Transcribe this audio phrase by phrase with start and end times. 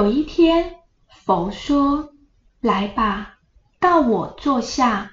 [0.00, 0.76] 有一天，
[1.08, 2.14] 佛说
[2.62, 3.38] ：“来吧，
[3.78, 5.10] 到我座下，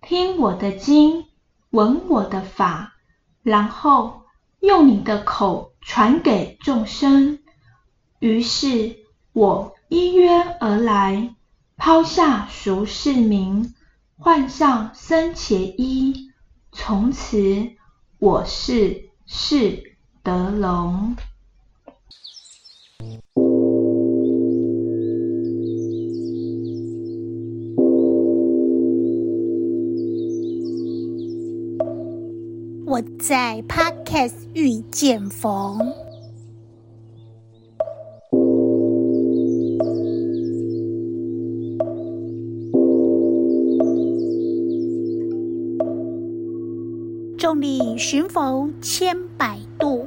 [0.00, 1.26] 听我的经，
[1.68, 2.94] 闻我的法，
[3.42, 4.22] 然后
[4.60, 7.40] 用你的口传给众生。”
[8.18, 8.96] 于是，
[9.34, 11.34] 我依约而来，
[11.76, 13.74] 抛下俗世名，
[14.16, 16.30] 换上僧伽衣，
[16.72, 17.72] 从此
[18.18, 21.14] 我是释德龙。
[33.18, 35.78] 在 Podcast 遇见佛。
[47.38, 50.06] 众里寻佛千百度，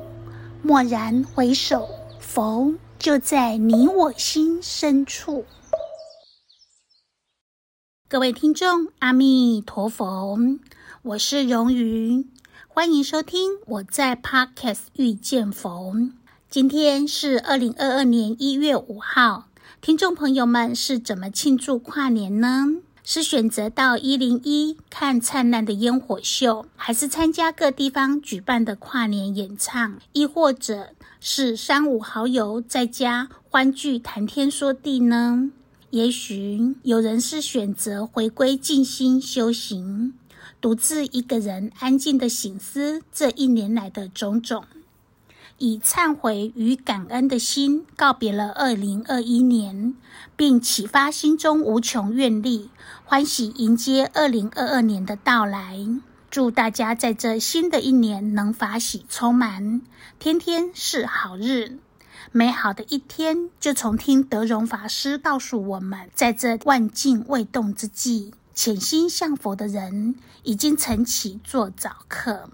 [0.63, 1.87] 蓦然回首，
[2.19, 5.43] 佛就在你我心深处。
[8.07, 10.37] 各位听众，阿弥陀佛，
[11.01, 12.29] 我是荣云。
[12.67, 16.13] 欢迎收听我在 Podcast 遇见逢。
[16.49, 19.47] 今天是二零二二年一月五号，
[19.81, 22.67] 听众朋友们是怎么庆祝跨年呢？
[23.03, 35.51] 是选择到一零一看灿烂的烟火秀，还是参加各地方举办的跨年演唱，亦或者是三五好友在家欢聚谈天说地呢？
[35.89, 40.13] 也许有人是选择回归静心修行。
[40.63, 44.63] 独自一个人安静地省思这一年来的种种，
[45.57, 49.93] 以忏悔与感恩的心告别了二零二一年，
[50.37, 52.69] 并启发心中无穷愿力，
[53.03, 55.85] 欢喜迎接二零二二年的到来。
[56.31, 59.81] 祝大家在这新的一年能法喜充满，
[60.17, 61.77] 天天是好日。
[62.31, 68.33] 美好的一天就从听德容法师告诉我们，在这万境未动之际。
[68.55, 72.49] 潜心向佛的人已经晨起做早课。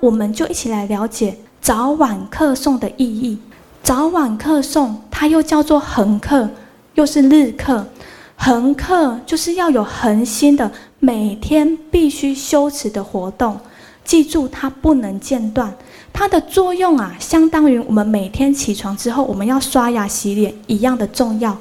[0.00, 3.40] 我们就一起来了解早晚课诵的意义。
[3.82, 6.48] 早晚课诵它又叫做恒课，
[6.94, 7.88] 又是日课。
[8.36, 10.70] 恒课就是要有恒心的，
[11.00, 13.58] 每天必须修持的活动。
[14.04, 15.76] 记住，它不能间断。
[16.18, 21.54] 它的作用啊，相当于我们每天起床之后，我们要刷牙洗脸一样的重要。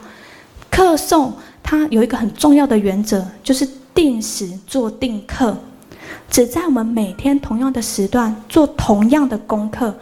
[0.71, 1.29] 课诵
[1.61, 5.57] 它有一个很重要的原则，就是定时做定课，
[6.31, 9.93] 只在我们每天同样的时段做同样的功课。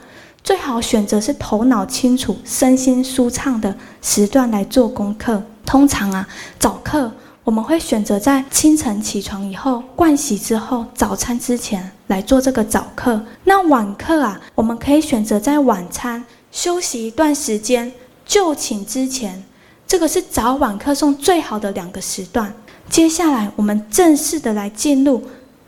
[0.44, 5.42] 最好选择是头脑清楚、身心舒畅的时段来做功课。
[5.66, 6.28] 通常啊，
[6.60, 7.12] 早课。
[7.44, 13.22] 我们会选择在清晨起床以后，盥洗之后，早餐之前来做这个早课。
[13.44, 16.24] 那晚课啊，我们可以选择在晚餐
[16.54, 17.92] 休息一段时间，
[18.26, 19.44] 就寝之前。
[19.86, 22.54] 这个是早晚课诵最好的两个时段。
[22.90, 25.22] 接下来，我们正式的来进入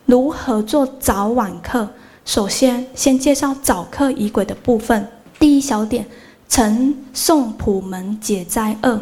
[0.05, 1.89] 如何做早晚课。
[2.23, 5.05] 首先，先介绍早课仪轨的部分。
[5.37, 6.07] 第一小点，
[6.47, 9.01] 晨诵普门解灾厄，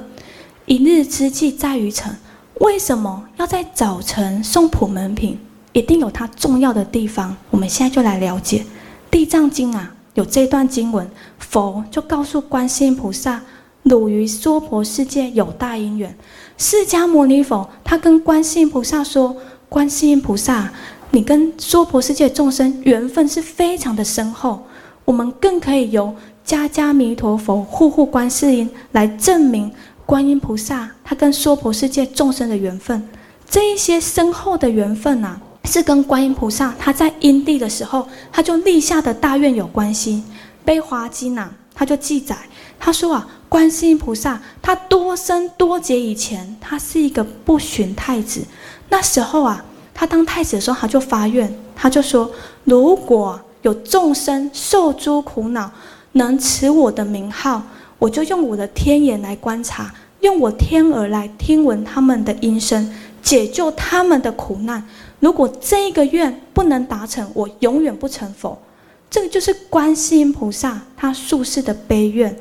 [0.65, 2.17] 一日之计在于晨。
[2.59, 5.39] 为什么要在早晨送普门品？
[5.73, 7.35] 一定有它重要的地方。
[7.49, 8.59] 我们现在就来了解
[9.09, 11.09] 《地藏经》啊，有这段经文，
[11.39, 13.41] 佛就告诉观世音菩萨
[13.81, 16.15] ：“汝于娑婆世界有大因缘。”
[16.57, 19.35] 释迦牟尼佛他跟观世音菩萨说
[19.67, 20.71] ：“观世音菩萨，
[21.09, 24.61] 你跟娑婆世界众生缘分是非常的深厚，
[25.05, 26.13] 我们更可以由
[26.45, 29.71] 迦迦弥陀佛护护观世音来证明。”
[30.05, 33.07] 观音菩萨，他跟娑婆世界众生的缘分，
[33.49, 40.23] 这一些深厚的缘分呐、啊，是跟观音菩萨他在因地的时候，他就立下的大愿有关系。
[40.65, 42.37] 《悲华经》呐，他就记载，
[42.79, 48.41] 他说啊，观世音菩萨他多生多劫以前，他是一个不寻太子。
[48.89, 52.29] 那时候啊，他当太子的时候，他就发愿，他就说，
[52.65, 55.71] 如果有众生受诸苦恼，
[56.11, 57.63] 能持我的名号。
[58.03, 59.89] 我就用我的天眼来观察，
[60.19, 64.85] 用我天耳来听闻他们的音声，解救他们的苦难。
[65.21, 68.61] 如果这个愿不能达成，我永远不成佛。
[69.09, 72.37] 这个就是观世音菩萨他宿世的悲愿，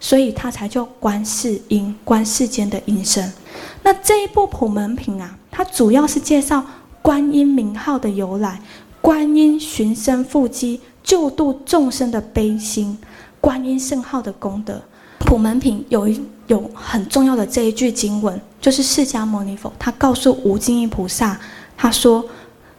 [0.00, 3.32] 所以他才叫观世音，观世间的音声。
[3.84, 6.66] 那这一部普门品啊，它主要是介绍
[7.00, 8.60] 观音名号的由来，
[9.00, 12.98] 观音寻声复机，救度众生的悲心，
[13.40, 14.82] 观音圣号的功德。
[15.24, 21.40] 普门品有一有很重要的这一句经文，就是释迦牟尼佛他告诉无尽意菩萨，
[21.76, 22.24] 他说：“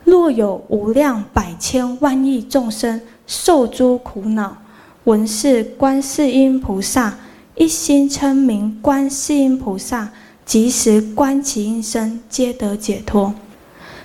[0.06, 4.56] 若有无量百千万亿众生受诸苦恼，
[5.06, 7.18] 闻是观世音菩萨
[7.56, 10.12] 一心称名观世音菩萨，
[10.46, 13.34] 即时观其音声，皆得解脱。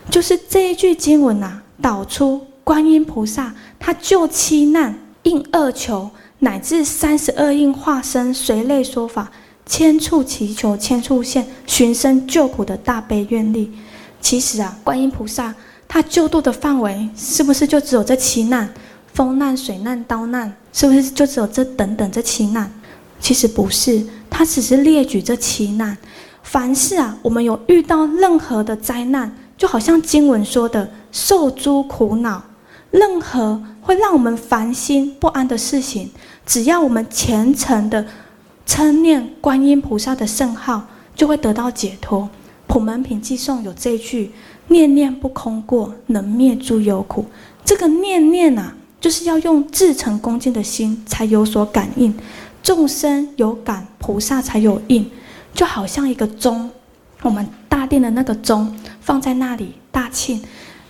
[0.08, 6.10] 就是这一句经文啊，导出观音菩萨他救七难、应二求，
[6.40, 9.30] 乃至三十二应化身随类说法，
[9.64, 13.70] 千处祈求千处现，寻声救苦的大悲愿力。
[14.20, 15.54] 其实啊，观音菩萨
[15.86, 18.68] 他救度的范围是不是就只有这七难？
[19.12, 22.70] 风难、水难、刀难，是不是就只有这等等这七难？
[23.18, 25.96] 其实不是，他只是列举这七难。
[26.42, 32.42] 凡是啊，我们有遇到任何的灾难，就好像经文说的，受诸苦恼，
[32.90, 36.10] 任何会让我们烦心不安的事情，
[36.44, 38.06] 只要我们虔诚的
[38.66, 42.28] 称念观音菩萨的圣号，就会得到解脱。
[42.66, 44.32] 普门品偈颂有这句：
[44.68, 47.26] 念念不空过，能灭诸有苦。
[47.64, 52.14] 这个念念啊，就是要用至诚恭敬的心才有所感应。
[52.62, 55.10] 众生有感，菩萨才有应。
[55.52, 56.70] 就好像一个钟，
[57.22, 60.40] 我们大殿的那个钟放在那里大庆，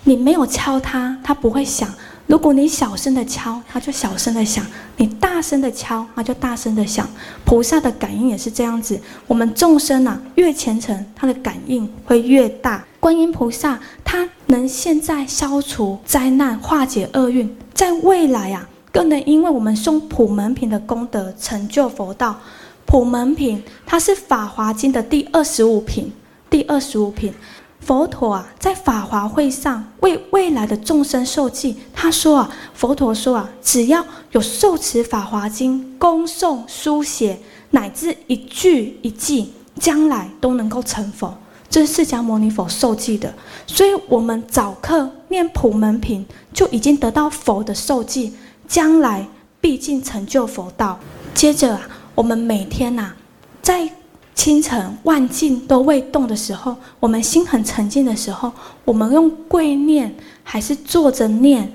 [0.05, 1.89] 你没有敲它，它不会响；
[2.27, 4.65] 如果你小声的敲，它就小声的响；
[4.97, 7.07] 你大声的敲，它就大声的响。
[7.45, 12.85] 菩萨的感应也是这样子，我们众生啊，越虔诚，它的感应会越大。
[12.99, 22.39] 观音菩萨，它能现在消除灾难，化解厄运，在未来啊，更能因为我们诵普门品的功德，成就佛道。
[22.87, 26.11] 普门品，它是《法华经》的第二十五品。
[26.49, 27.33] 第二十五品，
[27.81, 31.77] 佛陀啊，在法华会上为未来的众生受记。
[31.93, 37.39] 他说啊，佛陀说啊，只要有受持《法华经》，恭诵书写，
[37.71, 41.37] 乃至一句一记，将来都能够成佛。
[41.69, 43.35] 这是释迦牟尼佛受记的。
[43.67, 48.35] 所以，我们早课念普门品，就已经得到佛的受记，
[48.69, 49.27] 将来
[49.61, 50.99] 必定成就佛道。
[51.35, 51.89] 接着啊。
[52.17, 53.17] 我们每天呐、啊，
[53.63, 53.89] 在
[54.35, 58.51] 清晨万境都未动的时候，我们心很沉静的时候，
[58.85, 61.71] 我们用跪念还是坐着念，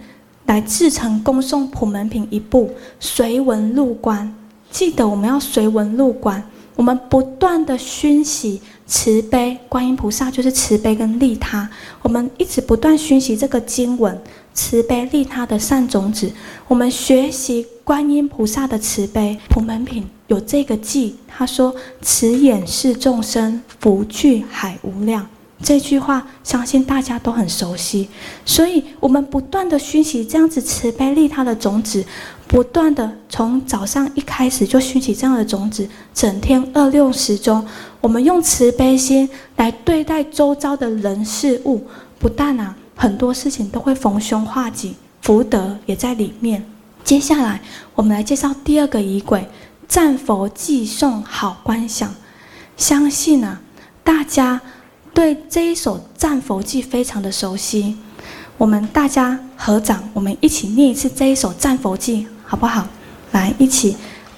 [0.47, 4.33] 来制成恭送普门品一部，随文入观。
[4.71, 6.43] 记得我们要随文入观，
[6.75, 11.69] 我们不断的熏习慈悲观音菩萨，就是慈悲跟利他。
[12.01, 14.19] 我们一直不断熏习这个经文，
[14.55, 16.31] 慈悲利他的善种子。
[16.67, 20.03] 我们学习观音菩萨的慈悲普门品。
[20.27, 25.27] 有这个记，他说：“慈眼视众生，福聚海无量。”
[25.61, 28.09] 这句话相信大家都很熟悉，
[28.43, 32.03] 所以我们不断的熏习这样子慈悲利他的种子，
[32.47, 37.63] 不断的从早上一开始就熏习这样的种子，整天二六时中，
[38.01, 41.83] 我们用慈悲心来对待周遭的人事物，
[42.17, 46.65] 不但啊很多事情都会逢凶化吉，福德也在里面。
[47.03, 47.61] 接下来
[47.93, 49.47] 我们来介绍第二个仪轨。
[49.87, 52.11] 赞佛偈颂好观想，
[52.75, 53.61] 相信啊，
[54.03, 54.59] 大家
[55.13, 57.95] 对这一首赞佛偈非常的熟悉。
[58.57, 62.87] 我们大家合掌，我们一起念一次这一首赞佛偈，好不好？
[63.31, 63.95] 来，一起。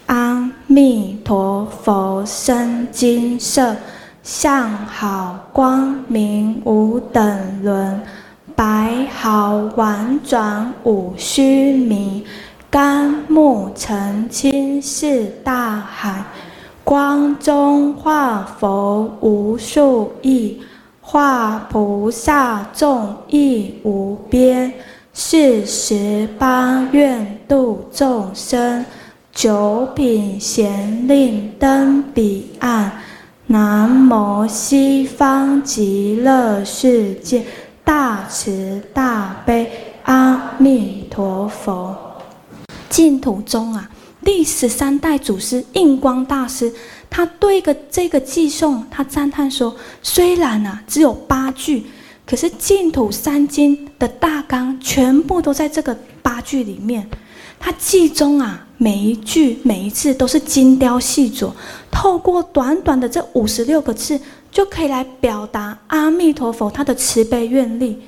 [0.08, 3.76] 阿弥陀佛，身金色，
[4.24, 8.02] 相好光明无等伦，
[8.58, 12.26] 白毫婉转五须弥。
[12.72, 16.26] 甘木澄清是大海，
[16.84, 20.60] 光中化佛无数亿，
[21.00, 24.74] 化菩萨众亦无边。
[25.14, 28.84] 四十八愿度众生，
[29.32, 32.92] 九品闲令登彼岸。
[33.46, 37.46] 南无西方极乐世界
[37.88, 39.72] 大慈大悲
[40.04, 41.96] 阿弥陀佛。
[42.90, 43.90] 净土中啊，
[44.26, 46.70] 第十三代祖师印光大师，
[47.10, 51.86] 他对一个这个偈颂，他赞叹说：虽然啊只有八句，
[52.26, 57.10] 可是净土三经的大纲全部都在这个八句里面。
[57.58, 61.52] 他偈中啊每一句每一字都是精雕细琢，
[61.92, 64.20] 透过短短的这五十六个字，
[64.52, 68.00] 就可以来表达阿弥陀佛他的慈悲愿力。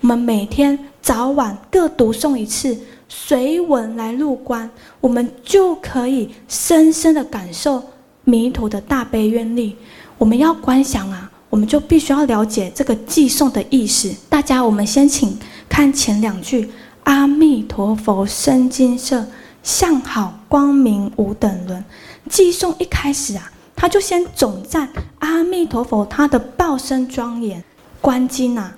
[0.00, 2.76] 我们每天早晚各读诵一次。
[3.10, 4.68] 随文来入观，
[5.00, 7.82] 我们就可以深深的感受
[8.24, 9.74] 弥陀的大悲愿力。
[10.18, 14.14] 我们要观想啊，我们就必须要了解这个寄送的意思。
[14.28, 15.38] 大家，我们先请
[15.70, 16.68] 看前两句：
[17.04, 19.26] 阿弥陀佛身金色，
[19.68, 21.84] 向好光明无等伦。
[22.30, 27.62] 偈颂一开始啊，他就先总赞阿弥陀佛他的报身庄严。
[28.00, 28.74] 观经啊，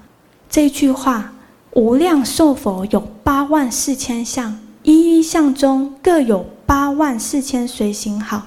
[0.51, 1.33] 这句话
[1.75, 8.43] 无量寿佛有八万四千相，一一相中各有八万四千随行好，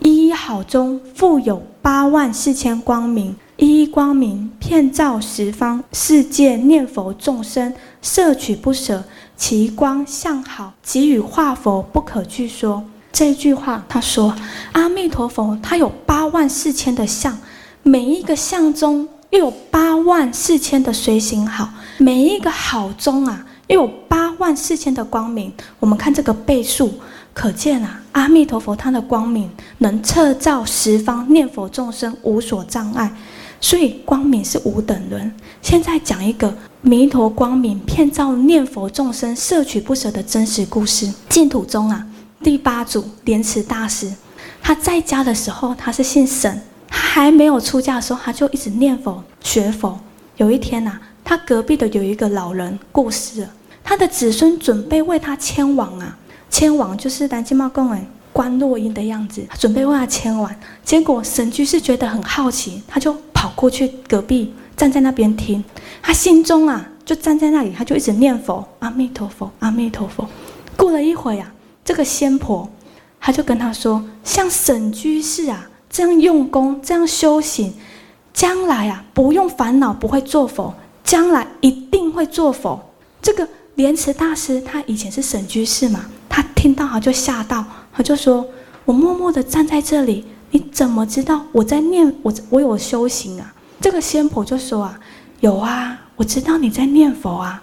[0.00, 7.72] 一一好中复有八万四千光明，一一光明遍照十方世界，念佛众生
[8.02, 9.04] 摄取不舍，
[9.36, 12.82] 其光相好，即与化佛不可具说。
[13.12, 14.34] 这句话他说，
[14.72, 17.38] 阿弥陀佛他有八万四千的相，
[17.82, 21.68] 每一个相中又有八万四千的随行好。
[21.98, 25.52] 每一个好中啊，又有八万四千的光明。
[25.78, 26.92] 我们看这个倍数，
[27.32, 29.48] 可见啊，阿弥陀佛他的光明
[29.78, 33.12] 能彻照十方念佛众生无所障碍，
[33.64, 35.34] 所以光明是无等伦。
[35.62, 41.10] 现在讲一个弥陀光明骗照念佛众生摄取不舍的真实故事。
[41.30, 42.06] 净土中啊，
[42.42, 44.12] 第八祖莲池大师，
[44.60, 49.98] 他在家的时候他是姓沈，他还没有出家的时候，他就一直念佛学佛。
[50.36, 51.00] 有一天呐、啊。
[51.26, 53.50] 他隔壁的有一个老人过世了，
[53.82, 56.18] 他的子孙准备为他迁往啊，
[56.50, 60.54] 迁往就是南京茂公园观落音的样子，准备为他签完。
[60.84, 65.62] 结果沈居士觉得很好奇，他就跑过去隔壁站在那边听，
[66.02, 70.28] 他心中啊就站在那里，他就一直念佛，阿弥陀佛，阿弥陀佛。
[70.76, 71.50] 过了一会啊，
[71.84, 72.68] 这个仙婆
[73.20, 77.72] 他就跟他说，像沈居士啊这样用功，这样修行，
[78.32, 80.74] 将来啊不用烦恼，不会做佛。
[81.04, 82.82] 将来一定会做佛。
[83.20, 87.62] 这个莲池大师，他以前是沈居士嘛，他听到他就吓到，
[87.96, 88.44] 他就说
[88.84, 92.12] ：“我默默地站在这里，你怎么知道我在念？
[92.22, 95.00] 我我有修行啊？”这个仙婆就说：“啊，
[95.40, 97.62] 有啊，我知道你在念佛啊。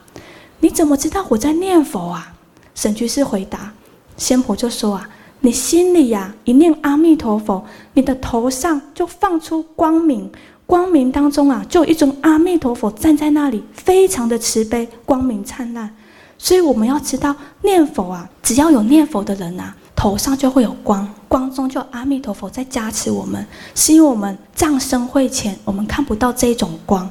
[0.61, 2.33] 你怎么知道我在念佛啊？”
[2.73, 3.73] 沈居士回答，
[4.15, 5.09] 仙婆就说：“啊，
[5.41, 10.31] 你心里呀、啊、一念阿弥陀佛，你的头上就放出光明。”
[10.65, 15.93] 光明当中啊，就有一尊阿弥陀佛站在那里，非常的慈悲，光明灿烂。
[16.37, 23.45] 所以我们要知道，念佛啊，只要有念佛的人啊，头上就会有光，光中就阿弥陀佛在加持我们。
[23.75, 27.07] 是因为我们障深慧浅，我们看不到这种光。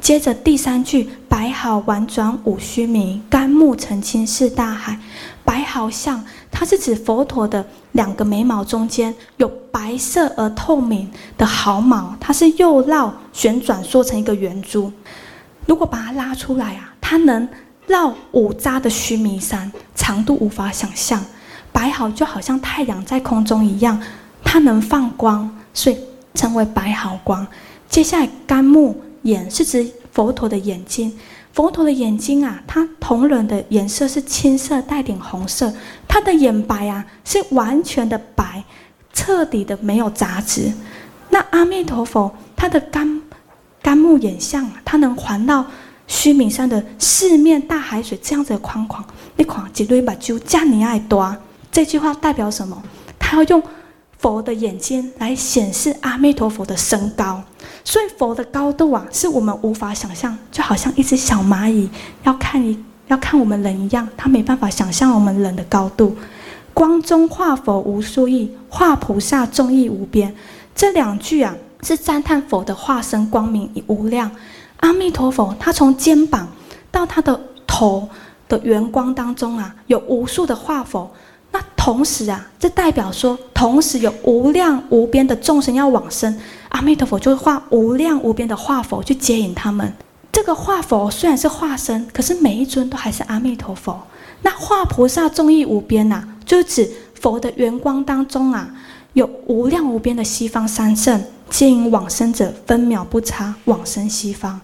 [0.00, 4.96] 接着第三句，白毫宛转五须弥，甘目澄清是大海。
[5.44, 14.92] 白毫相，它是指佛陀的两个眉毛中间有白色而透明的毫毛，它是又绕旋转缩成一个圆珠。
[15.66, 17.48] 如果把它拉出来啊，它能
[17.88, 21.20] 绕五匝的须弥山，长度无法想象。
[21.72, 24.00] 白毫就好像太阳在空中一样，
[24.42, 25.98] 它能放光，所以
[26.34, 27.46] 称为白毫光。
[27.88, 31.12] 接下来干木眼是指佛陀的眼睛。
[31.54, 35.72] 佛陀的眼睛啊，它瞳仁的颜色是青色带点红色，
[36.06, 38.62] 它的眼白啊是完全的白，
[39.12, 40.72] 彻底的没有杂质。
[41.30, 43.20] 那阿弥陀佛他的干
[43.82, 45.64] 干木眼相，它能环绕
[46.06, 49.04] 须弥山的四面大海水这样子的宽广。
[49.36, 51.36] 你看，一对目睭这么爱多，
[51.78, 52.82] 这句话代表什么？
[53.20, 53.62] 他要用。
[54.18, 57.40] 佛的眼睛来显示阿弥陀佛的身高，
[57.84, 61.88] 所以佛的高度啊，是我们无法想象，就好像一只小蚂蚁
[62.24, 66.16] 要看一要看我们人一样，他没办法想象我们人的高度。
[66.74, 70.34] 光中化佛无数亿，化菩萨众亦无边。
[70.74, 71.54] 这两句啊，
[71.84, 74.28] 是赞叹佛的化身光明与无量。
[74.78, 76.48] 阿弥陀佛，他从肩膀
[76.90, 78.08] 到他的头
[78.48, 81.08] 的圆光当中啊，有无数的化佛。
[81.88, 89.90] 同时啊，这代表说，同时有无量无边的众生要往生，阿弥陀佛就会化无量无边的化佛去接引他们。
[90.30, 93.98] 这个化佛虽然是化身，可是每一尊都还是阿弥陀佛。
[94.42, 98.68] 那化菩萨众意无边呐、啊，就指佛的圆光当中啊，
[99.14, 101.18] 有无量无边的西方三圣
[101.48, 104.60] 接引往生者，分秒不差往生西方。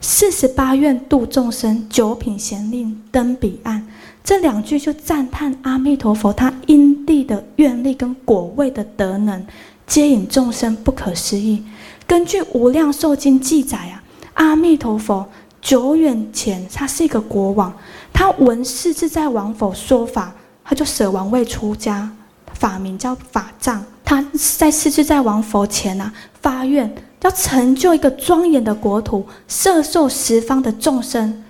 [0.00, 3.84] 四十八愿度众生，九品贤令登彼岸。
[4.22, 9.44] 这两句就赞叹阿弥陀佛他因地的愿力跟果位的德能，
[9.86, 11.64] 接引众生不可思议。
[12.06, 14.02] 根据《无量寿经》记载啊，
[14.34, 15.26] 阿弥陀佛
[15.60, 17.72] 久远前他是一个国王，
[18.12, 20.32] 他闻世自在王佛说法，
[20.64, 22.10] 他就舍王位出家，
[22.54, 23.84] 法名叫法藏。
[24.04, 24.24] 他
[24.58, 31.44] 在世自在王佛前啊发愿，要成就一个庄严的国土，摄受十方的众生。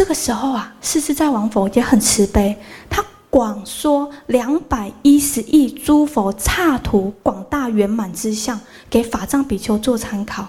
[0.00, 2.56] 这个时候啊，世自在王佛也很慈悲，
[2.88, 10.46] 他广说两百一十亿诸佛刹土广大圆满之相，给法藏比丘做参考。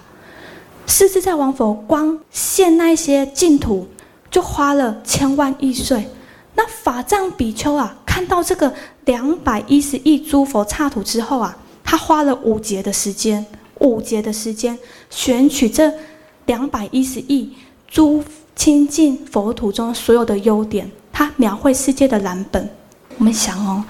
[0.86, 3.86] 世自在王佛光现那些净土，
[4.30, 6.08] 就花了千万亿岁。
[6.54, 8.72] 那法藏比丘啊，看到这个
[9.04, 11.54] 两百一十亿诸佛刹土之后啊，
[11.84, 13.44] 他花了五劫的时间，
[13.80, 14.78] 五劫的时间
[15.10, 15.92] 选取这
[16.46, 17.52] 两百一十亿
[17.86, 18.24] 诸。
[18.54, 22.68] 亲近佛土中所有的优点，他描绘世界的蓝本。
[23.18, 23.84] 我们想哦，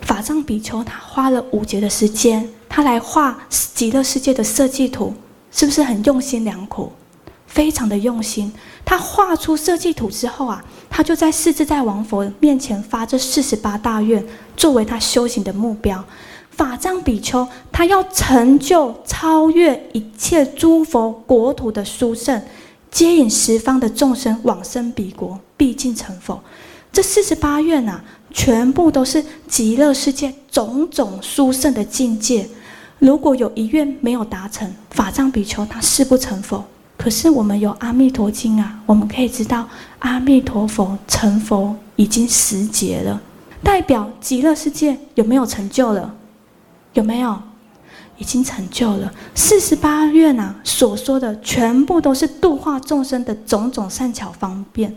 [0.00, 3.38] 法藏比丘他花了五节的时间，他来画
[3.74, 5.14] 极乐世界的设计图，
[5.50, 6.92] 是不是很用心良苦？
[7.46, 8.52] 非常的用心。
[8.84, 14.24] 他画出设计图之后啊，他就在世自在王佛面前发这四十八大愿，
[14.56, 16.04] 作为他修行的目标。
[16.50, 22.42] 法藏比丘他要成就超越一切诸佛国土的殊胜，
[22.90, 26.42] 接引十方的众生往生彼国，毕竟成佛。
[26.90, 32.48] 这四十八愿啊，全部都是极乐世界种种殊胜的境界。
[32.98, 36.64] 如果有一愿没有达成，法藏比丘他誓不成佛。
[36.96, 39.68] 可是我们有《阿弥陀经》啊，我们可以知道
[40.00, 43.20] 阿弥陀佛成佛已经十劫了，
[43.62, 46.12] 代表极乐世界有没有成就了？
[46.94, 47.40] 有没有？
[48.18, 49.12] 已经成就了。
[49.34, 54.94] 四十八愿啊，所说的全部都是度化众生的种种善巧方便。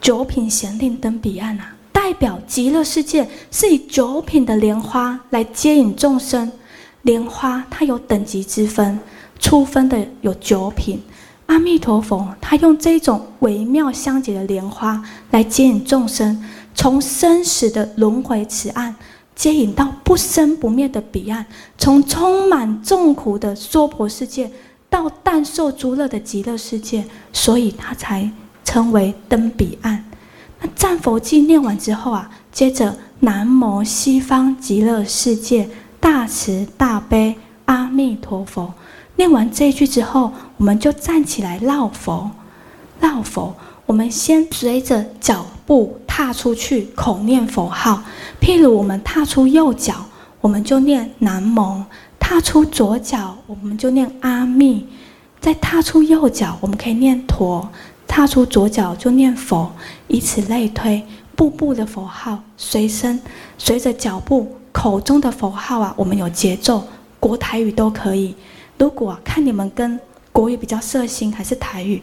[0.00, 6.50] 九品贤令登彼岸啊，代表极乐世界是以九品的莲花来接引众生。
[7.02, 8.98] 莲花它有等级之分，
[9.38, 11.00] 初分的有九品。
[11.46, 15.00] 阿弥陀佛，他用这种微妙香洁的莲花
[15.30, 18.92] 来接引众生，从生死的轮回此岸
[19.36, 21.46] 接引到不生不灭的彼岸，
[21.78, 24.50] 从充满众苦的娑婆世界
[24.88, 28.28] 到但受诸乐的极乐世界，所以他才
[28.64, 30.02] 称为登彼岸。
[30.60, 35.68] 那赞佛偈念完之后啊，接着南无西方极乐世界
[36.00, 38.72] 大慈大悲阿弥陀佛。
[39.16, 42.30] 念完这一句之后，我们就站起来绕佛，
[43.00, 43.54] 绕佛。
[43.84, 48.02] 我们先随着脚步踏出去，口念佛号。
[48.40, 50.06] 譬如我们踏出右脚，
[50.40, 51.84] 我们就念南无；
[52.18, 54.86] 踏出左脚，我们就念阿弥；
[55.40, 57.68] 再踏出右脚，我们可以念陀；
[58.08, 59.70] 踏出左脚就念佛。
[60.08, 61.04] 以此类推，
[61.34, 63.20] 步步的佛号随身，
[63.58, 66.82] 随着脚步口中的佛号啊，我们有节奏，
[67.20, 68.34] 国台语都可以。
[68.78, 70.00] 如果看你们跟
[70.32, 72.00] 国语比较色心，还是台语，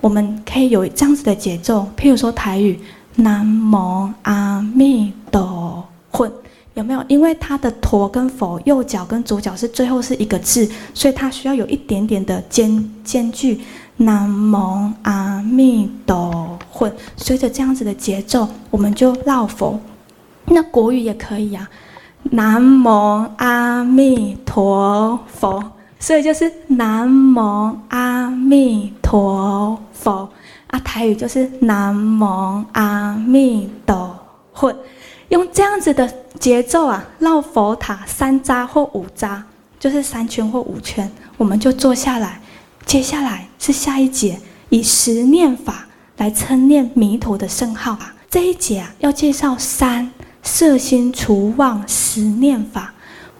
[0.00, 1.88] 我们可以有这样子的节奏。
[1.96, 2.78] 譬如说台语
[3.16, 6.30] “南无阿弥陀佛”，
[6.74, 7.04] 有没有？
[7.08, 13.60] 因为它的“陀”跟“佛”，右脚跟左脚是最后是一个字，所以它需要有一点点的间间距。
[13.98, 19.80] “南无阿弥陀佛”，随着这样子的节奏，我们就绕佛。
[20.44, 21.66] 那国语也可以呀
[22.32, 25.72] ，“南无阿弥陀佛”。
[25.98, 30.28] 所以就是南无阿弥陀佛
[30.76, 34.18] 啊，台语就是南无阿弥陀
[34.52, 34.74] 佛，
[35.30, 36.06] 用这样子的
[36.38, 39.40] 节奏啊，绕佛塔三匝或五匝，
[39.80, 42.40] 就是三圈或五圈，我们就坐下来。
[42.84, 45.86] 接下来是下一节，以十念法
[46.18, 48.14] 来称念弥陀的圣号啊。
[48.30, 50.12] 这一节啊，要介绍三
[50.42, 52.92] 摄心除妄十念法，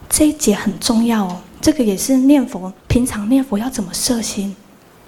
[0.08, 1.36] 这一节很重要哦。
[1.60, 4.56] 这个也是念佛，平常念佛要怎么摄心？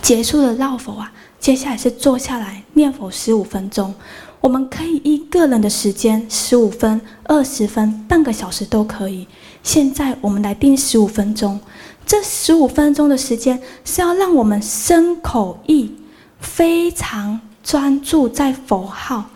[0.01, 3.95] 结束了绕佛啊，接下来是坐下来念佛十五分钟。
[4.41, 9.27] 我们可以依个人的时间，十五分、二十分、半个小时都可以。
[9.63, 11.61] 现在我们来定十五分钟。
[12.07, 15.93] 这十五分钟的时间是要让我们身口意
[16.41, 19.27] 非常专注在佛号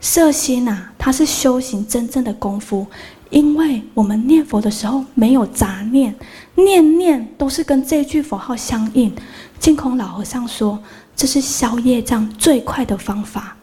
[0.00, 2.86] 摄心呐、啊，它是修行真正的功夫。
[3.36, 6.14] 因为我们念佛的时候没有杂念，
[6.54, 9.12] 念念都是跟这句佛号相应。
[9.58, 10.78] 净空老和尚说，
[11.14, 13.54] 这是消业障最快的方法。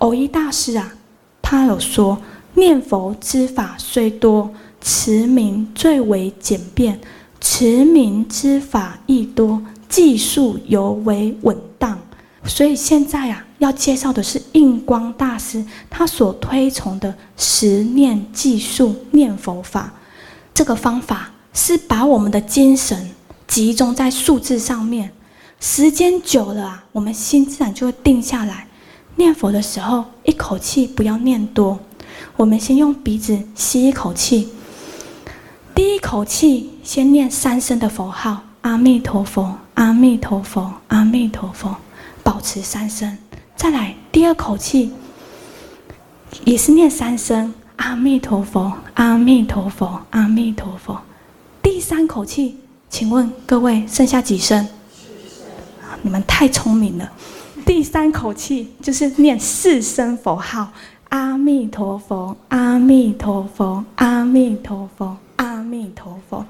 [0.00, 0.92] 藕益大师啊，
[1.40, 2.20] 他有说，
[2.54, 4.50] 念佛之法虽多，
[4.80, 6.96] 持名最为简便；
[7.40, 11.96] 持名之法亦多，技术尤为稳当。
[12.46, 19.92] 所以现在啊，要介绍的是印光大师他所推崇的十念计数念佛法。
[20.52, 23.10] 这个方法是把我们的精神
[23.48, 25.10] 集中在数字上面，
[25.58, 28.66] 时间久了啊，我们心自然就会定下来。
[29.16, 31.78] 念佛的时候，一口气不要念多，
[32.36, 34.48] 我们先用鼻子吸一口气，
[35.74, 41.74] 第一口气先念三声的佛号：阿弥陀佛，阿弥陀佛，阿弥陀佛。
[42.24, 43.18] 保持三声，
[43.56, 44.92] 再来第二口气，
[46.44, 51.00] 也是念三声阿弥陀佛，阿弥陀佛，阿弥陀佛。
[51.62, 52.58] 第三口气，
[52.90, 54.66] 请问各位剩下几声？
[56.02, 57.10] 你们太聪明了。
[57.64, 60.68] 第三口气就是念四声佛号：
[61.08, 66.44] 阿弥陀佛，阿弥陀佛，阿弥陀佛，阿弥陀佛。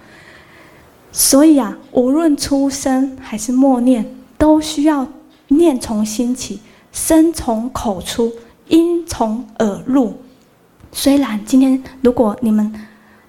[1.13, 4.05] 所以啊，无论出声还是默念，
[4.39, 5.07] 都需要。
[5.49, 6.59] 念从心起，
[6.95, 8.33] 声从口出，
[8.69, 10.15] 音从耳入。
[10.93, 12.73] 虽然今天如果你们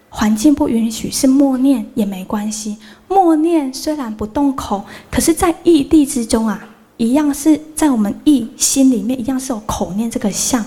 [0.08, 2.78] 环境不允许是默念也没关系，
[3.10, 6.64] 默念虽然不动口，可是，在异地之中啊，
[6.98, 10.64] 一样是在我们意心里面一样是有口念这个相，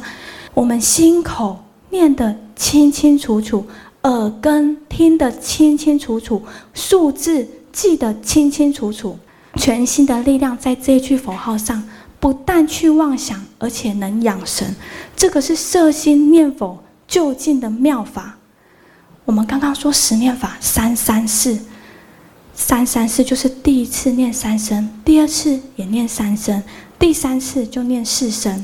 [0.53, 3.65] 我们心口念得清清楚楚，
[4.03, 6.43] 耳根听得清清楚楚，
[6.75, 9.17] 数字记得清清楚楚，
[9.55, 11.83] 全新的力量在这一句佛号上，
[12.21, 14.75] 不但去妄想，而且能养神，
[15.17, 16.83] 这个是摄心念佛。
[17.07, 18.37] 就近的妙法，
[19.25, 21.59] 我们刚刚说十念法三三四，
[22.53, 26.63] 三三四就是第一次念三声，第二次也念三声，
[26.99, 28.63] 第三次就念四声。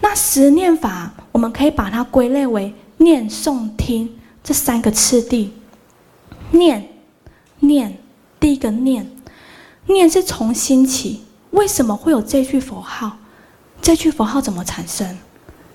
[0.00, 4.08] 那十念法，我们可以把它归类为念、诵、听
[4.44, 5.52] 这三个次第。
[6.52, 6.88] 念，
[7.58, 7.98] 念，
[8.38, 9.10] 第一个念，
[9.86, 11.22] 念是从心起。
[11.50, 13.18] 为什么会有这句佛号？
[13.82, 15.18] 这句佛号怎么产生？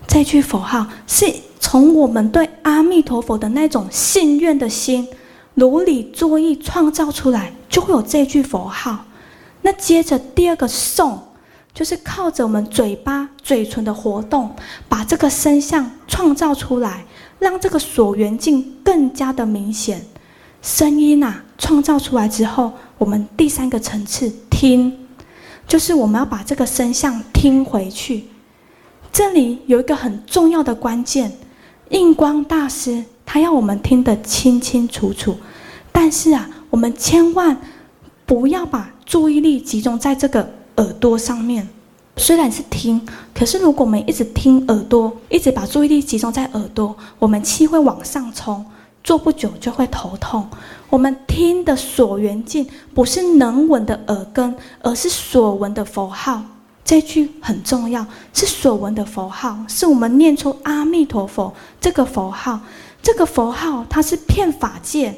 [0.06, 1.26] 这句佛号是
[1.58, 5.08] 从我们对阿弥陀佛的那种信愿的心，
[5.54, 9.04] 如理作意创造出来，就会有这句佛号。
[9.62, 11.18] 那接着第二个诵，
[11.74, 14.54] 就是靠着我们嘴巴、嘴唇的活动，
[14.88, 17.04] 把这个声相创造出来，
[17.40, 20.06] 让这个所缘境更加的明显。
[20.62, 25.05] 声音啊，创造出来之后，我们第三个层次听，
[25.66, 28.24] 就是我们要把这个声相听回去。
[29.12, 31.32] 这里有一个很重要的关键，
[31.90, 35.36] 印光大师他要我们听得清清楚楚，
[35.90, 37.56] 但是啊，我们千万
[38.24, 41.68] 不要把注意力集中在这个耳朵上面。
[42.18, 48.64] 虽然是听，可是如果我们一直听耳朵，一直把注意力集中在耳朵，我们气会往上冲，
[49.06, 50.50] 坐不久就会头痛。
[50.90, 56.42] 我们听的所缘境不是能闻的耳根，而是所闻的佛号。
[56.84, 62.58] 这句很重要，是所闻的佛号，是我们念出阿弥陀佛这个佛号。
[63.00, 65.14] 这个佛号它是骗法界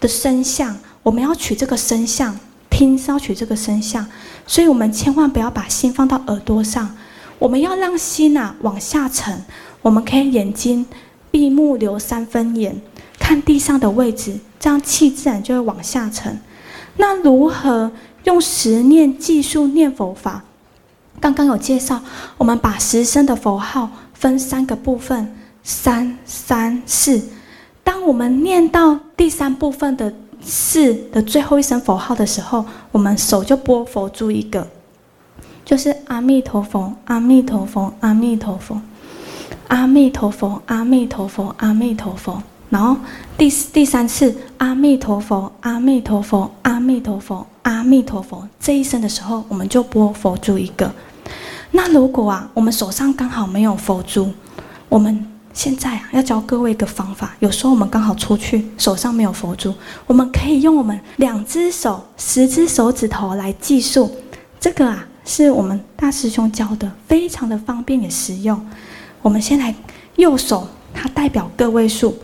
[0.00, 2.36] 的声相，我们要取这个声相，
[2.68, 4.04] 听是要取这个声相，
[4.48, 6.96] 所以我们千万不要把心放到耳朵上，
[7.38, 9.44] 我们要让心呐、啊、往下沉。
[9.80, 10.84] 我们可以眼睛
[11.30, 12.80] 闭目留三分眼，
[13.28, 16.40] 看地上的位置，这样气自然就会往下沉。
[16.96, 17.92] 那如何
[18.24, 20.42] 用十念计数念佛法？
[21.20, 22.00] 刚刚有介绍，
[22.38, 27.20] 我们把十声的佛号分三个部分，三三四。
[27.84, 30.10] 当我们念到第三部分的
[30.40, 34.66] 四的最后一声佛号的时候，我们手就拨佛珠一个，
[35.66, 38.80] 就是阿弥陀佛，阿弥陀佛，阿弥陀佛，
[39.66, 42.42] 阿弥陀佛，阿弥陀佛，阿弥陀佛。
[42.70, 42.96] 然后
[43.36, 50.92] 第第三次阿弥陀佛，阿弥陀佛，阿弥陀佛，阿弥陀佛，这一声的时候，我们就拨佛珠一个。
[51.70, 54.30] 那如果啊，我们手上刚好没有佛珠，
[54.88, 57.34] 我们现在啊要教各位一个方法。
[57.40, 59.72] 有时候我们刚好出去，手上没有佛珠，
[60.06, 64.10] 我们可以用我们两只手、十只手指头来计数。
[64.60, 68.60] 这个啊，是我们大师兄教的，非常的方便也实用。
[69.22, 69.74] 我们先来
[70.16, 72.14] 右手，它代表个位数。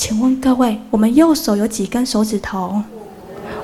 [0.00, 2.82] 请问各位，我们右手有几根手指头？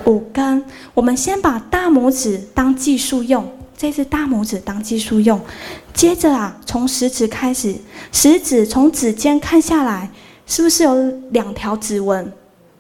[0.05, 0.63] 五根。
[0.93, 3.51] 我们先把大拇指当计数用。
[3.75, 5.41] 这只大拇指当计数用，
[5.95, 7.75] 接着啊，从食指开始，
[8.13, 10.11] 食指从指尖看下来，
[10.47, 12.31] 是不是有两条指纹？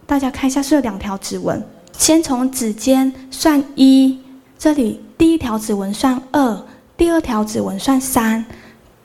[0.06, 1.66] 大家看一下，是有两条指纹。
[1.96, 4.18] 先从指尖算一，
[4.58, 6.62] 这里第一条指纹算二，
[6.94, 8.44] 第二条指纹算三，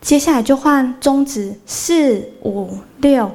[0.01, 3.31] 接下来就换中指四五六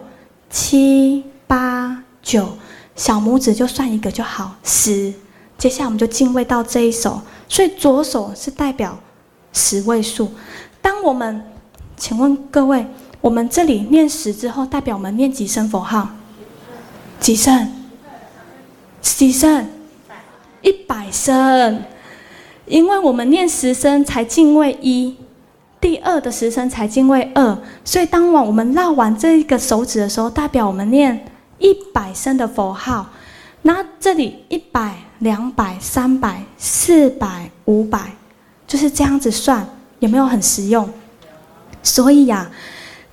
[0.50, 2.48] 七八九，
[2.94, 5.12] 小拇指就算一个就好，十。
[5.58, 7.20] 接下来我们就进位到这一手。
[7.48, 8.98] 所以左手是代表
[9.52, 10.30] 十位数。
[10.82, 11.42] 当我们，
[11.96, 12.86] 请问各位，
[13.20, 16.08] 我们这里念十之后，代表我们念几声佛号？
[17.20, 17.72] 几声？
[19.00, 19.68] 几声？
[20.62, 21.84] 一百声。
[22.66, 25.16] 因为我们念十声才进位一，
[25.80, 31.26] 第二的十声才进位二，所以当晚我们绕完这一个手指的时候，代表我们念
[31.58, 33.06] 一百声的佛号。
[33.62, 34.96] 那这里一百。
[35.20, 38.12] 两百、三百、四百、五百，
[38.66, 39.66] 就是这样子算，
[39.98, 40.86] 有没有很实用？
[41.82, 42.50] 所以呀、啊，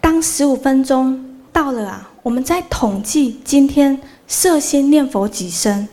[0.02, 3.98] 当十五分钟到了啊，我们在统计今天
[4.28, 5.88] 摄心念佛几声。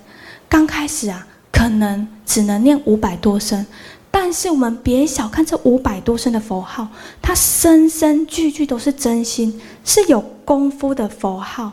[0.49, 3.65] 刚开始啊，可能只能念五百多声，
[4.11, 6.89] 但是我们别小看这五百多声的佛号，
[7.23, 11.73] 它声声句句都是真心，是有功夫的佛号。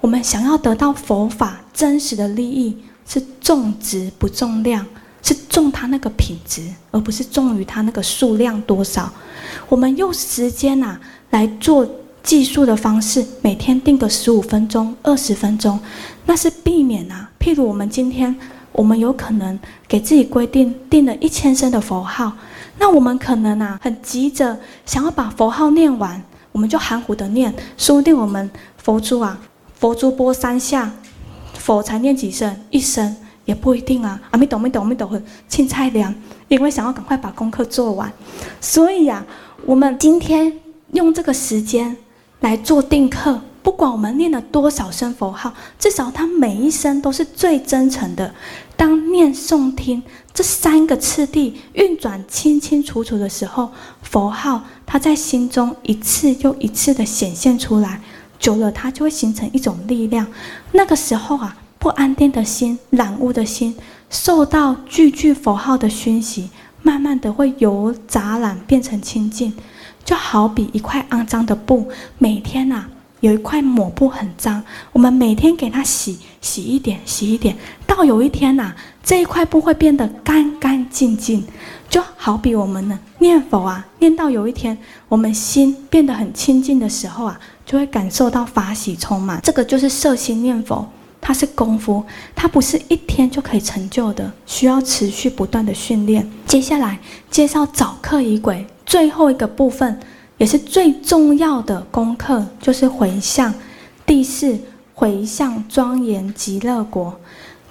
[0.00, 2.76] 我们想要得到佛法真实的利益。
[3.12, 4.86] 是重质不重量，
[5.20, 6.62] 是重它那个品质，
[6.92, 9.12] 而不是重于它那个数量多少。
[9.68, 11.84] 我们用时间啊来做
[12.22, 15.80] 计数的方式，每天定个十五分钟、二十分钟，
[16.24, 17.28] 那是避免啊。
[17.40, 18.32] 譬如我们今天，
[18.72, 22.32] 我们有可能给自己规定定了一千声的佛号，
[22.78, 29.38] 那我们可能啊很急着想要把佛号念完，我们就含糊的念，说不定我们佛珠啊，
[29.74, 30.90] 佛珠拨三下，
[31.54, 33.16] 佛才念几声，一声。
[33.46, 36.14] 也不一定啊，阿弥陀佛，阿弥陀佛，青菜凉，
[36.46, 38.12] 因为想要赶快把功课做完，
[38.60, 39.26] 所以呀、啊，
[39.66, 40.52] 我们今天
[40.92, 41.96] 用这个时间
[42.40, 48.34] 来做定课，不管我们念了多少声佛号，至少它每一声都是最真诚的。
[48.76, 53.70] 当念诵听这三个次第运转清清楚楚的时候，
[54.02, 58.00] 佛号它在心中一次又一次的显现出来，
[58.38, 60.26] 久了它就会形成一种力量。
[60.72, 61.56] 那个时候啊。
[61.80, 63.74] 不安定的心、染污的心，
[64.10, 66.50] 受到句句佛号的熏习，
[66.82, 69.54] 慢慢的会由杂染变成清净。
[70.04, 77.56] 就好比一块肮脏的布，每天、啊、有一块抹布很脏，我们每天给它洗洗一点、洗一点，
[77.86, 81.44] 到有一天呐、啊，这一块布会变得干干净净。
[81.88, 84.76] 就好比我们呢念佛啊，念到有一天
[85.08, 89.40] 我们心变得很清净的时候啊，就会感受到法喜充满。
[89.42, 90.88] 这个就是摄心念佛。
[91.22, 92.02] 它是功夫，
[92.34, 96.28] 它不是一天就可以成就的，需要持续不断的训练。
[96.46, 96.98] 接下来
[97.30, 100.00] 介绍早课仪轨，最后一个部分
[100.40, 103.52] 也是最重要的功课，就是回向。
[104.06, 104.58] 第四，
[104.94, 107.14] 回向庄严极乐国。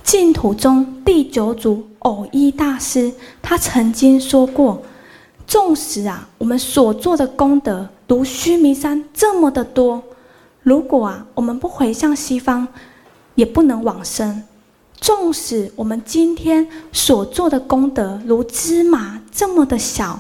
[0.04, 4.84] 净土中第九祖藕益大师他曾经说过：
[5.48, 10.04] 纵使啊，我们所做的功德如须弥山这么的多，
[10.62, 12.68] 如果啊，我们不回向西方。
[13.36, 14.44] 也不能往生。
[15.00, 20.20] 纵使我们今天所做的功德如芝麻这么的小，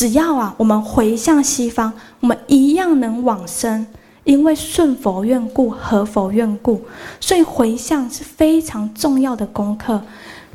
[0.00, 3.86] 只要啊，我们回向西方，我们一样能往生。
[4.24, 6.80] 因为顺佛愿故，合佛愿故，
[7.20, 10.00] 所以回向是非常重要的功课。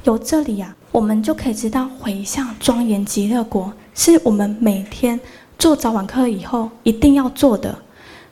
[0.05, 5.19] 由这里啊，我们就可以知道，回向庄严极乐国是我们每天
[5.59, 7.77] 做早晚课以后一定要做的。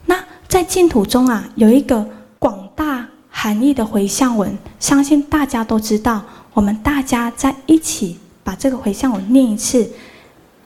[0.08, 2.04] 那在净土中啊，有一个
[2.39, 3.06] 广大。
[3.30, 6.23] 含义的回向文，相信大家都知道。
[6.54, 9.89] 我们大家在一起把这个回向文念一次：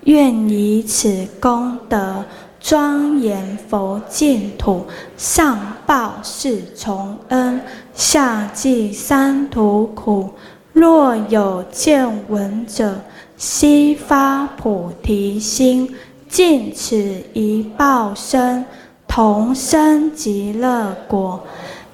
[0.03, 2.23] 愿以此功德
[2.59, 4.85] 庄严佛净土，
[5.17, 7.61] 上报四重恩，
[7.93, 10.29] 下济三途苦。
[10.73, 13.01] 若有见闻者，
[13.35, 15.93] 悉发菩提心，
[16.29, 16.95] 尽此
[17.33, 18.65] 一报身，
[19.07, 21.43] 同生极乐国。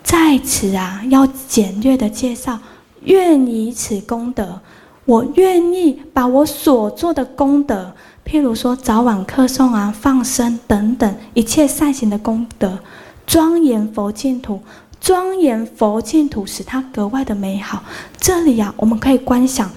[0.04, 2.60] 在此啊，要简略的介绍，
[3.04, 4.60] 愿以此功德，
[5.06, 7.94] 我愿意把我所做的功德，
[8.26, 12.80] 譬如说早晚课诵啊、放生等等一切善行的功德，
[13.28, 14.62] 庄严佛净土，
[15.02, 17.84] 庄严佛净土，使它格外的美好。
[18.18, 19.70] 这里啊，我们可以观想，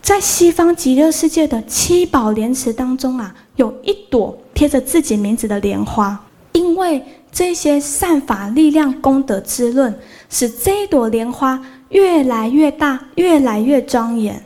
[0.00, 7.04] 在西方极乐世界的七宝莲池当中啊，有一朵贴着自己名字的莲花，因为。
[7.34, 9.98] 这些善法力量功德滋润，
[10.28, 14.44] 使这一朵莲花越来越大，越来越庄严。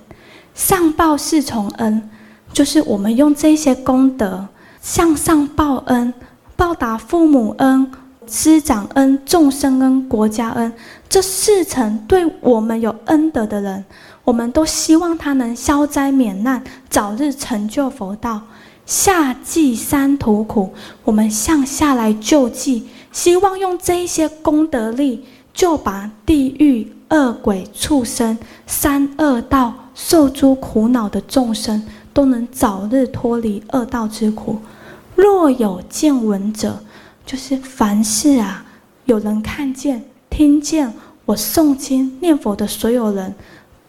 [0.56, 2.08] 上报四重恩，
[2.50, 4.48] 就是我们用这些功德
[4.80, 6.12] 向上报恩，
[6.56, 7.92] 报答父母恩、
[8.26, 10.72] 师长恩、众生恩、国家恩。
[11.10, 13.84] 这四层对我们有恩德的人，
[14.24, 18.40] 我们都希望他能消灾免难，早日成就佛道。
[18.86, 20.72] 下济三途苦，
[21.04, 31.82] 我们向下来救济，希望用这些功德力，就把地狱、恶鬼、畜生、三恶道受诸苦恼的众生，
[32.12, 34.60] 都能早日脱离恶道之苦。
[35.16, 36.78] 若有见闻者，
[37.24, 38.64] 就是凡事啊，
[39.06, 40.92] 有人看见、听见
[41.24, 43.34] 我诵经念佛的所有人，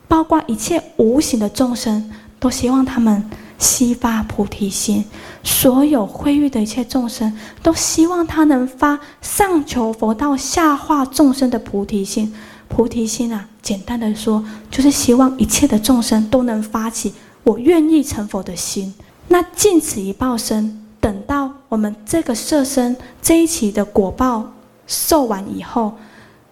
[0.08, 3.30] 包括一切无形的众生，都希望他们。
[3.60, 5.04] 悉发菩提心，
[5.41, 12.32] 所有毁誉的一切众生都希望他能发上求佛道、下化众生的菩提心。
[12.67, 18.93] 菩提心啊，简单的说，就是希望一切的众生都能发起我愿意成佛的心。
[19.27, 24.51] 那尽此一报身，等到我们这个色身这一期的果报
[24.86, 25.93] 受完以后，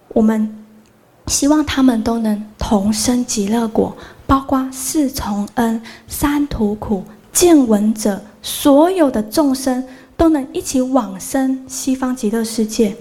[0.10, 0.63] 我们
[1.28, 3.95] 希望他们都能同生极乐国。
[4.28, 12.97] 包括四重恩、三途苦、见闻者，所有的众生都能一起往生西方极乐世界。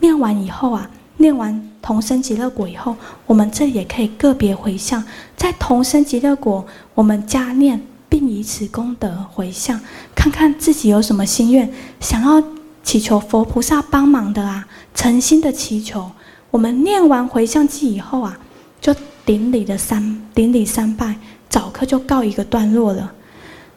[0.00, 2.96] 念完以后啊，念完同生极乐果以后，
[3.26, 5.04] 我们这也可以个别回向，
[5.36, 9.80] 在同生极乐果，我们加念，并以此功德回向，
[10.14, 12.42] 看看自己有什么心愿，想要
[12.82, 16.10] 祈求佛菩萨帮忙的啊，诚心的祈求。
[16.50, 18.38] 我们念完回向偈以后啊，
[18.80, 21.16] 就顶礼的三顶礼三拜，
[21.48, 23.12] 早课就告一个段落了。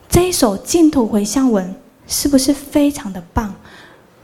[0.09, 1.75] 这一首净土回向文
[2.07, 3.53] 是不是非常的棒？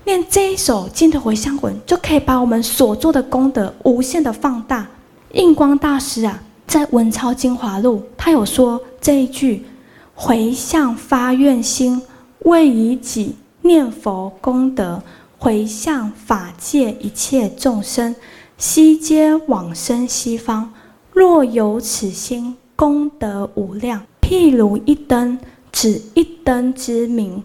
[0.06, 4.86] 念这一首净土回向文，就可以把我们所做的功德无限的放大。
[5.32, 9.66] 印光大师啊，在《文钞精华录》，他有说这一句
[10.14, 12.02] ：“回向发愿心，
[12.40, 15.02] 为以己念佛功德，
[15.40, 18.14] 回向法界一切众生，
[18.58, 20.74] 悉皆往生西方。
[21.14, 25.40] 若有此心，功德无量，譬如一灯，
[25.72, 27.42] 指一灯之明。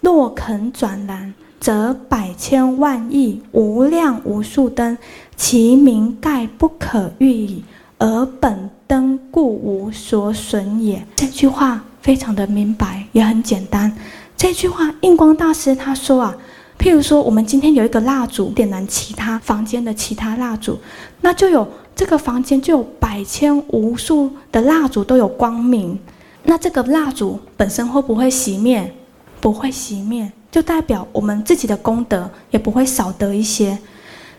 [0.00, 4.98] 若肯转燃。”则百千万亿无量无数灯，
[5.36, 7.62] 其明盖不可喻矣。
[7.98, 11.06] 而本灯故无所损也。
[11.14, 13.96] 这句话非常的明白，也很简单。
[14.36, 16.34] 这句话，印光大师他说啊，
[16.76, 20.76] 譬如说，我们今天有一个蜡烛，点燃其他房间的其他蜡烛，
[21.20, 25.96] 那就有这个房间就有百千无数的蜡烛都有光明。
[26.42, 28.92] 那这个蜡烛本身会不会熄灭？
[29.40, 30.32] 不会熄灭。
[30.52, 33.76] 就代表我们自己的功德也不会少得一些，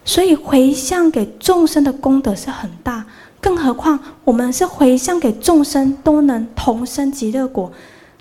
[0.06, 3.04] 所以回向给众生的功德是很大，
[3.42, 7.72] 更何况我们是回向给众生都能同生极乐国，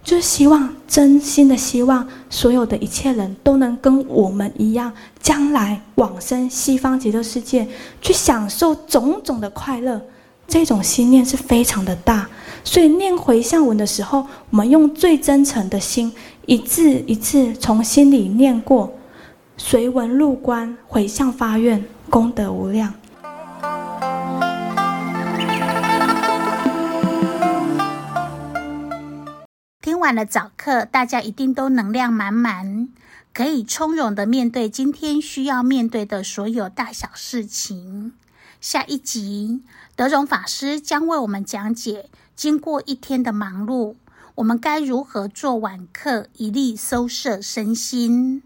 [0.02, 7.68] 就是希望真心的希望所有的一切人都能跟我们一样，将来往生西方极乐世界，
[8.00, 10.00] 去享受种种的快乐。
[10.48, 12.28] 这种心念是非常的大，
[12.62, 16.12] 所以念回向文的时候，我们用最真诚的心，
[16.44, 18.92] 一字一字从心里念过，
[19.56, 22.94] 随文入观，回向发愿，功德无量。
[29.80, 32.88] 听完了早课，大家一定都能量满满，
[33.32, 38.14] 可以从容的面对今天需要面对的所有大小事情。
[38.60, 39.62] 下一集，
[39.94, 43.94] 德容法师将为我们讲解：经过一天的忙碌，
[44.36, 48.42] 我们该如何做晚课，以利收摄身心。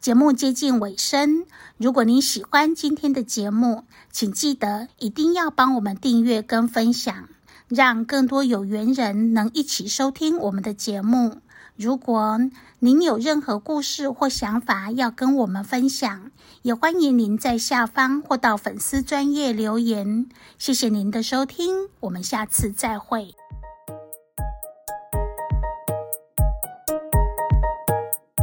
[0.00, 7.28] 节目接近尾声，如果您喜欢今天的节目，请记得一定要帮我们订阅跟分享，
[7.68, 11.36] 让更多有缘人能一起收听我们的节目。
[11.76, 12.40] 如果
[12.80, 20.26] 您有任何故事或想法要跟我们分享，也欢迎您在下方或到粉丝专页留言。
[20.58, 23.34] 谢谢您的收听，我们下次再会。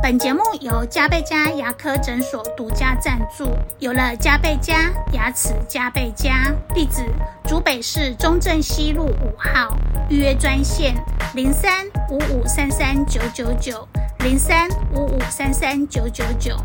[0.09, 3.47] 本节目由嘉贝嘉牙科诊所独家赞助。
[3.77, 7.03] 有了嘉贝嘉牙齿加倍加，地址：
[7.47, 9.77] 竹北市中正西路五号，
[10.09, 10.95] 预约专线
[11.35, 13.87] 零三五五三三九九九
[14.23, 16.57] 零三五五三三九九九。